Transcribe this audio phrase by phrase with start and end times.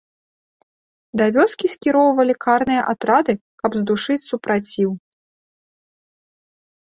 [1.19, 4.91] Да вёскі скіроўвалі карныя атрады, каб здушыць супраціў.